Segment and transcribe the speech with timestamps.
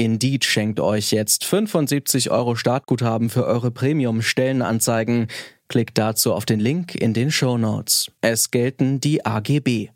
[0.00, 5.26] Indeed schenkt euch jetzt 75 Euro Startguthaben für eure Premium-Stellenanzeigen.
[5.68, 8.10] Klickt dazu auf den Link in den Show Notes.
[8.22, 9.90] Es gelten die AGB.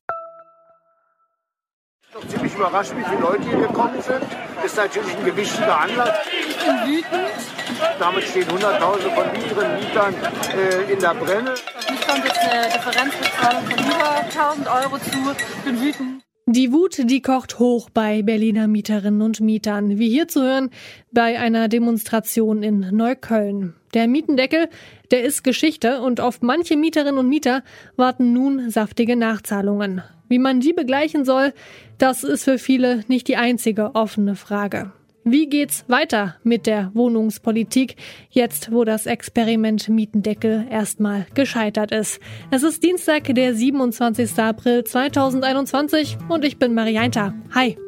[2.12, 4.20] Doch ziemlich überrascht, wie viele Leute hier gekommen sind.
[4.62, 6.10] Ist natürlich ein gewichtiger Anlass.
[6.50, 7.98] Ich bin wütend.
[7.98, 10.14] Damit stehen Hunderttausende von Mieterinnen und Mietern
[10.54, 11.54] äh, in der Brenne.
[11.90, 15.32] Mich kommt jetzt eine Differenzbezahlung von über 1000 Euro zu.
[15.32, 16.13] Ich bin wütend.
[16.56, 20.70] Die Wut, die kocht hoch bei Berliner Mieterinnen und Mietern, wie hier zu hören
[21.10, 23.74] bei einer Demonstration in Neukölln.
[23.92, 24.68] Der Mietendeckel,
[25.10, 27.64] der ist Geschichte und auf manche Mieterinnen und Mieter
[27.96, 30.04] warten nun saftige Nachzahlungen.
[30.28, 31.52] Wie man die begleichen soll,
[31.98, 34.92] das ist für viele nicht die einzige offene Frage.
[35.26, 37.96] Wie geht's weiter mit der Wohnungspolitik,
[38.28, 42.20] jetzt wo das Experiment Mietendeckel erstmal gescheitert ist?
[42.50, 44.38] Es ist Dienstag, der 27.
[44.38, 47.32] April 2021 und ich bin Marianta.
[47.54, 47.78] Hi.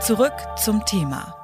[0.00, 1.41] Zurück zum Thema.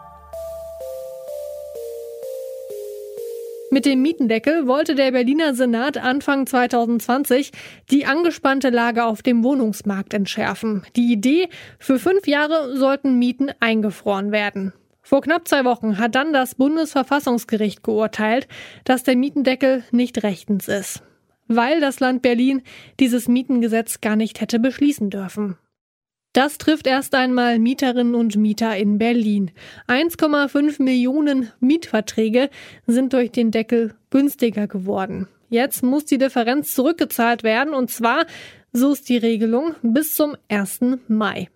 [3.71, 7.53] Mit dem Mietendeckel wollte der Berliner Senat Anfang 2020
[7.91, 10.85] die angespannte Lage auf dem Wohnungsmarkt entschärfen.
[10.97, 14.73] Die Idee, für fünf Jahre sollten Mieten eingefroren werden.
[15.03, 18.49] Vor knapp zwei Wochen hat dann das Bundesverfassungsgericht geurteilt,
[18.85, 21.03] dass der Mietendeckel nicht rechtens ist,
[21.47, 22.63] weil das Land Berlin
[23.01, 25.59] dieses Mietengesetz gar nicht hätte beschließen dürfen.
[26.39, 29.51] Das trifft erst einmal Mieterinnen und Mieter in Berlin.
[29.89, 32.49] 1,5 Millionen Mietverträge
[32.87, 35.27] sind durch den Deckel günstiger geworden.
[35.51, 38.25] Jetzt muss die Differenz zurückgezahlt werden und zwar,
[38.73, 41.01] so ist die Regelung, bis zum 1.
[41.09, 41.49] Mai.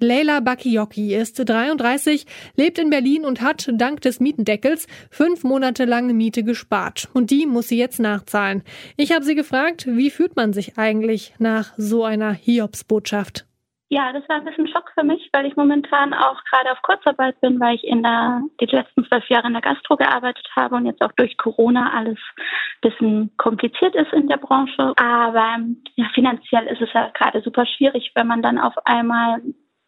[0.00, 2.24] Leila Bakioki ist 33,
[2.56, 7.10] lebt in Berlin und hat dank des Mietendeckels fünf Monate lang Miete gespart.
[7.12, 8.62] Und die muss sie jetzt nachzahlen.
[8.96, 13.44] Ich habe sie gefragt, wie fühlt man sich eigentlich nach so einer Hiobsbotschaft?
[13.90, 17.40] Ja, das war ein bisschen Schock für mich, weil ich momentan auch gerade auf Kurzarbeit
[17.40, 20.86] bin, weil ich in der, die letzten zwölf Jahre in der Gastro gearbeitet habe und
[20.86, 24.94] jetzt auch durch Corona alles ein bisschen kompliziert ist in der Branche.
[24.96, 25.58] Aber
[25.96, 29.42] ja, finanziell ist es ja gerade super schwierig, wenn man dann auf einmal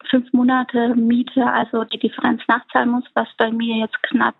[0.09, 4.35] fünf Monate Miete, also die Differenz nachzahlen muss, was bei mir jetzt knapp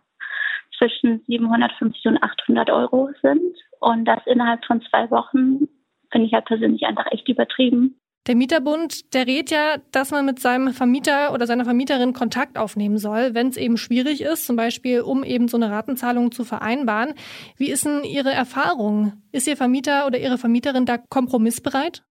[0.77, 3.57] zwischen 750 und 800 Euro sind.
[3.79, 5.67] Und das innerhalb von zwei Wochen
[6.11, 7.99] finde ich halt persönlich einfach echt übertrieben.
[8.27, 12.97] Der Mieterbund, der rät ja, dass man mit seinem Vermieter oder seiner Vermieterin Kontakt aufnehmen
[12.97, 17.13] soll, wenn es eben schwierig ist, zum Beispiel um eben so eine Ratenzahlung zu vereinbaren.
[17.57, 19.13] Wie ist denn Ihre Erfahrung?
[19.31, 22.03] Ist Ihr Vermieter oder Ihre Vermieterin da kompromissbereit?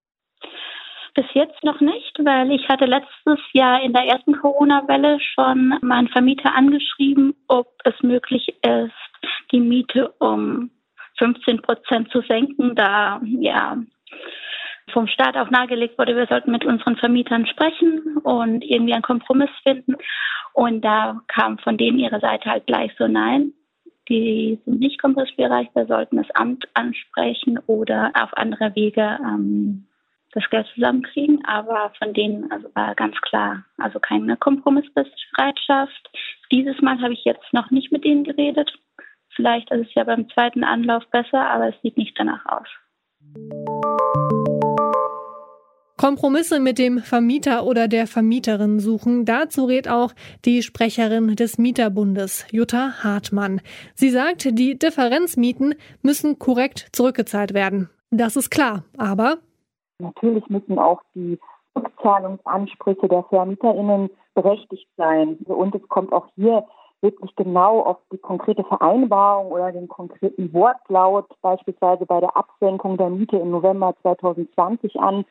[1.15, 6.09] Bis jetzt noch nicht, weil ich hatte letztes Jahr in der ersten Corona-Welle schon meinen
[6.09, 10.71] Vermieter angeschrieben, ob es möglich ist, die Miete um
[11.19, 13.77] 15 Prozent zu senken, da ja
[14.93, 19.51] vom Staat auch nahegelegt wurde, wir sollten mit unseren Vermietern sprechen und irgendwie einen Kompromiss
[19.63, 19.97] finden.
[20.53, 23.53] Und da kam von denen ihre Seite halt gleich so nein.
[24.09, 29.87] Die sind nicht kompromissbereit, wir sollten das Amt ansprechen oder auf andere Wege ähm,
[30.33, 31.45] das Geld zusammenkriegen.
[31.45, 36.11] Aber von denen also war ganz klar, also keine Kompromissbereitschaft.
[36.53, 38.73] Dieses Mal habe ich jetzt noch nicht mit ihnen geredet.
[39.35, 42.69] Vielleicht ist es ja beim zweiten Anlauf besser, aber es sieht nicht danach aus.
[45.99, 49.25] Kompromisse mit dem Vermieter oder der Vermieterin suchen.
[49.25, 50.13] Dazu rät auch
[50.45, 53.63] die Sprecherin des Mieterbundes, Jutta Hartmann.
[53.95, 57.89] Sie sagt, die Differenzmieten müssen korrekt zurückgezahlt werden.
[58.11, 59.39] Das ist klar, aber
[59.99, 61.39] natürlich müssen auch die
[61.75, 65.37] Rückzahlungsansprüche der VermieterInnen berechtigt sein.
[65.47, 66.67] Und es kommt auch hier
[67.01, 73.11] wirklich genau auf die konkrete Vereinbarung oder den konkreten Wortlaut, beispielsweise bei der Absenkung der
[73.11, 75.25] Miete im November 2020 an.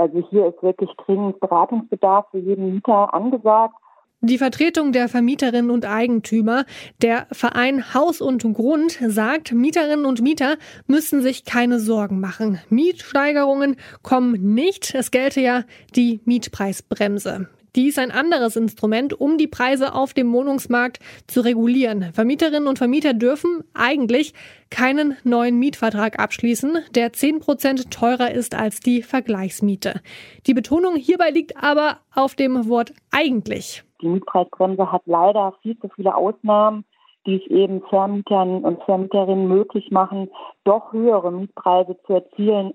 [0.00, 3.74] Also hier ist wirklich dringend Beratungsbedarf für jeden Mieter angesagt.
[4.22, 6.64] Die Vertretung der Vermieterinnen und Eigentümer,
[7.02, 10.56] der Verein Haus und Grund, sagt, Mieterinnen und Mieter
[10.86, 12.60] müssen sich keine Sorgen machen.
[12.70, 14.94] Mietsteigerungen kommen nicht.
[14.94, 15.64] Es gelte ja
[15.94, 17.48] die Mietpreisbremse.
[17.76, 22.12] Die ist ein anderes Instrument, um die Preise auf dem Wohnungsmarkt zu regulieren.
[22.12, 24.34] Vermieterinnen und Vermieter dürfen eigentlich
[24.70, 30.00] keinen neuen Mietvertrag abschließen, der 10 Prozent teurer ist als die Vergleichsmiete.
[30.46, 33.84] Die Betonung hierbei liegt aber auf dem Wort eigentlich.
[34.02, 36.84] Die Mietpreisbremse hat leider viel zu viele Ausnahmen
[37.26, 40.30] die es eben Vermietern und Vermieterinnen möglich machen,
[40.64, 42.72] doch höhere Mietpreise zu erzielen.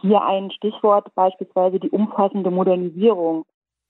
[0.00, 3.44] Hier ein Stichwort beispielsweise die umfassende Modernisierung.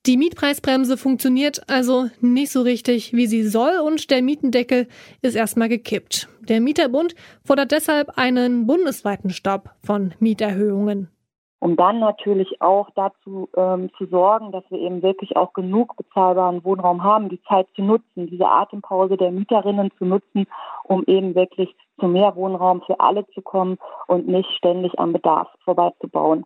[0.06, 4.86] Die Mietpreisbremse funktioniert also nicht so richtig, wie sie soll und der Mietendeckel
[5.22, 6.28] ist erstmal gekippt.
[6.42, 11.08] Der Mieterbund fordert deshalb einen bundesweiten Stopp von Mieterhöhungen
[11.64, 16.62] um dann natürlich auch dazu ähm, zu sorgen, dass wir eben wirklich auch genug bezahlbaren
[16.62, 20.46] Wohnraum haben, die Zeit zu nutzen, diese Atempause der Mieterinnen zu nutzen,
[20.82, 23.78] um eben wirklich zu mehr Wohnraum für alle zu kommen
[24.08, 26.44] und nicht ständig am Bedarf vorbeizubauen.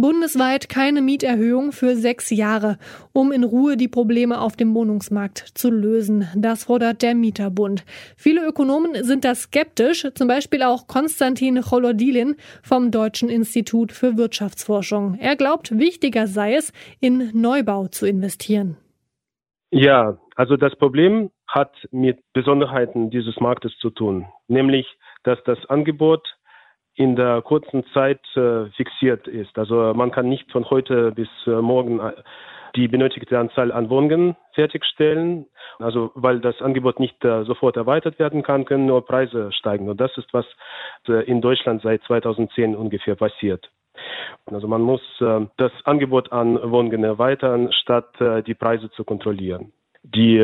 [0.00, 2.78] Bundesweit keine Mieterhöhung für sechs Jahre,
[3.12, 6.28] um in Ruhe die Probleme auf dem Wohnungsmarkt zu lösen.
[6.36, 7.84] Das fordert der Mieterbund.
[8.16, 15.18] Viele Ökonomen sind da skeptisch, zum Beispiel auch Konstantin Cholodilin vom Deutschen Institut für Wirtschaftsforschung.
[15.20, 18.76] Er glaubt, wichtiger sei es, in Neubau zu investieren.
[19.70, 24.86] Ja, also das Problem hat mit Besonderheiten dieses Marktes zu tun, nämlich
[25.22, 26.26] dass das Angebot
[27.00, 29.58] in der kurzen Zeit äh, fixiert ist.
[29.58, 32.12] Also man kann nicht von heute bis äh, morgen äh,
[32.76, 35.46] die benötigte Anzahl an Wohnungen fertigstellen.
[35.78, 39.88] Also weil das Angebot nicht äh, sofort erweitert werden kann, können nur Preise steigen.
[39.88, 40.44] Und das ist, was
[41.08, 43.70] äh, in Deutschland seit 2010 ungefähr passiert.
[44.44, 48.10] Also man muss äh, das Angebot an Wohnungen erweitern, statt
[48.46, 49.72] die Preise zu kontrollieren.
[50.02, 50.38] Die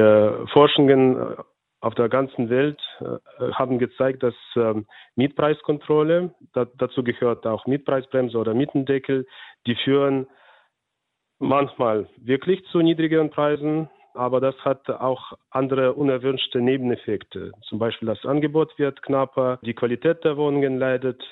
[0.53, 1.37] Forschungen
[1.81, 8.39] auf der ganzen Welt äh, haben gezeigt, dass ähm, Mietpreiskontrolle, da, dazu gehört auch Mietpreisbremse
[8.39, 9.27] oder Mietendeckel,
[9.67, 10.27] die führen
[11.39, 17.53] manchmal wirklich zu niedrigeren Preisen, aber das hat auch andere unerwünschte Nebeneffekte.
[17.69, 21.23] Zum Beispiel das Angebot wird knapper, die Qualität der Wohnungen leidet.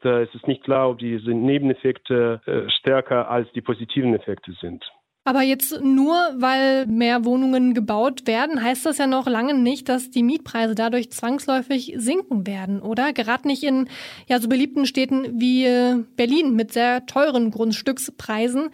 [0.00, 4.84] Da ist es nicht klar, ob diese Nebeneffekte äh, stärker als die positiven Effekte sind.
[5.24, 10.10] Aber jetzt nur, weil mehr Wohnungen gebaut werden, heißt das ja noch lange nicht, dass
[10.10, 13.12] die Mietpreise dadurch zwangsläufig sinken werden, oder?
[13.12, 13.88] Gerade nicht in
[14.28, 18.70] ja so beliebten Städten wie äh, Berlin mit sehr teuren Grundstückspreisen.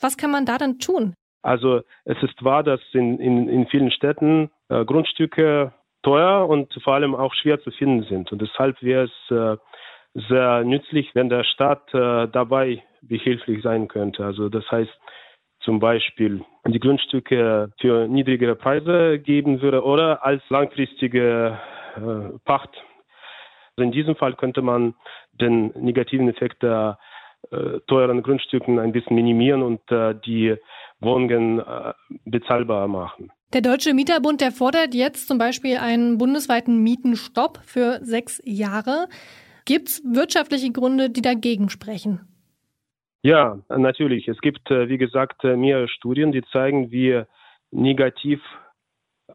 [0.00, 1.14] Was kann man da dann tun?
[1.42, 5.72] Also es ist wahr, dass in, in, in vielen Städten äh, Grundstücke
[6.02, 8.32] teuer und vor allem auch schwer zu finden sind.
[8.32, 9.56] Und deshalb wäre es äh,
[10.28, 14.24] sehr nützlich, wenn der Staat äh, dabei behilflich sein könnte.
[14.24, 14.90] Also das heißt,
[15.64, 21.58] zum Beispiel die Grundstücke für niedrigere Preise geben würde oder als langfristige
[21.96, 22.70] äh, Pacht.
[23.76, 24.94] Also in diesem Fall könnte man
[25.40, 26.98] den negativen Effekt der
[27.50, 30.56] äh, teuren Grundstücken ein bisschen minimieren und äh, die
[31.00, 31.92] Wohnungen äh,
[32.24, 33.30] bezahlbar machen.
[33.52, 39.08] Der Deutsche Mieterbund, der fordert jetzt zum Beispiel einen bundesweiten Mietenstopp für sechs Jahre.
[39.64, 42.31] Gibt es wirtschaftliche Gründe, die dagegen sprechen?
[43.22, 44.26] Ja, natürlich.
[44.28, 47.22] Es gibt, äh, wie gesagt, äh, mehrere Studien, die zeigen, wie
[47.70, 48.40] negativ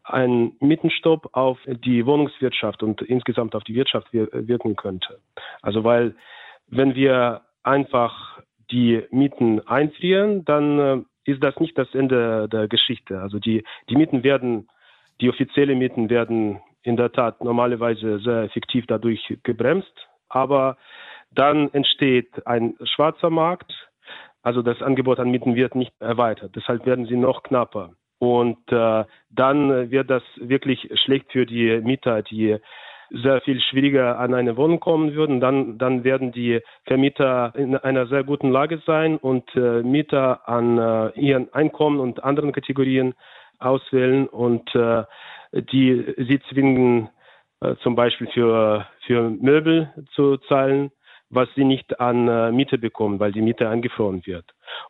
[0.04, 5.18] ein Mietenstopp auf die Wohnungswirtschaft und insgesamt auf die Wirtschaft wirken könnte.
[5.60, 6.14] Also weil
[6.68, 8.40] wenn wir einfach
[8.70, 13.20] die Mieten einfrieren, dann äh, ist das nicht das Ende der Geschichte.
[13.20, 14.68] Also die, die Mieten werden,
[15.20, 20.76] die offiziellen Mieten werden in der Tat normalerweise sehr effektiv dadurch gebremst, aber
[21.30, 23.72] dann entsteht ein schwarzer Markt,
[24.42, 26.56] also das Angebot an Mieten wird nicht erweitert.
[26.56, 27.90] Deshalb werden sie noch knapper.
[28.18, 32.56] Und äh, dann wird das wirklich schlecht für die Mieter, die
[33.10, 35.40] sehr viel schwieriger an eine Wohnung kommen würden.
[35.40, 40.78] Dann, dann werden die Vermieter in einer sehr guten Lage sein und äh, Mieter an
[40.78, 43.14] äh, ihren Einkommen und anderen Kategorien
[43.58, 45.04] auswählen und äh,
[45.52, 47.08] die sie zwingen,
[47.60, 50.90] äh, zum Beispiel für, für Möbel zu zahlen
[51.30, 54.44] was sie nicht an äh, Miete bekommen, weil die Miete eingefroren wird.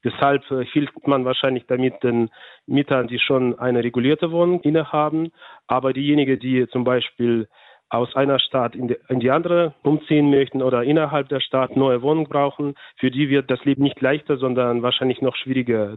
[0.04, 2.30] Deshalb äh, hilft man wahrscheinlich damit den
[2.66, 5.32] Mietern, die schon eine regulierte Wohnung innehaben,
[5.66, 7.48] aber diejenigen, die zum Beispiel
[7.90, 12.02] aus einer Stadt in die, in die andere umziehen möchten oder innerhalb der Stadt neue
[12.02, 15.96] Wohnung brauchen, für die wird das Leben nicht leichter, sondern wahrscheinlich noch schwieriger.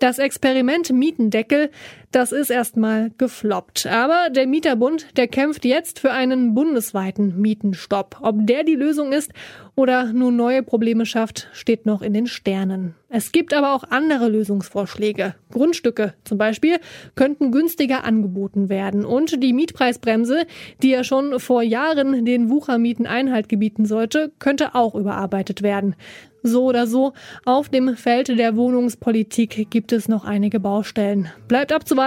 [0.00, 1.70] Das Experiment Mietendeckel,
[2.12, 3.86] Das ist erstmal gefloppt.
[3.86, 8.18] Aber der Mieterbund, der kämpft jetzt für einen bundesweiten Mietenstopp.
[8.20, 9.30] Ob der die Lösung ist
[9.76, 12.96] oder nur neue Probleme schafft, steht noch in den Sternen.
[13.08, 15.36] Es gibt aber auch andere Lösungsvorschläge.
[15.52, 16.78] Grundstücke zum Beispiel
[17.14, 20.46] könnten günstiger angeboten werden und die Mietpreisbremse,
[20.82, 25.94] die ja schon vor Jahren den Wuchermieten Einhalt gebieten sollte, könnte auch überarbeitet werden.
[26.42, 27.12] So oder so,
[27.44, 31.28] auf dem Feld der Wohnungspolitik gibt es noch einige Baustellen.
[31.48, 31.99] Bleibt abzuwarten,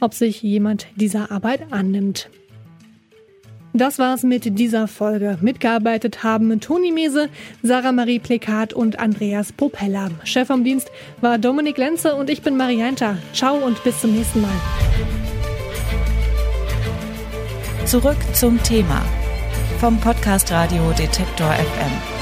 [0.00, 2.30] ob sich jemand dieser Arbeit annimmt.
[3.76, 5.36] Das war's mit dieser Folge.
[5.40, 7.28] Mitgearbeitet haben Toni Mese,
[7.60, 10.10] Sarah Marie Plekat und Andreas Popella.
[10.22, 13.18] Chef vom Dienst war Dominik Lenze und ich bin Marianta.
[13.32, 14.60] Ciao und bis zum nächsten Mal.
[17.84, 19.02] Zurück zum Thema
[19.80, 22.13] vom Podcast Radio Detektor FM.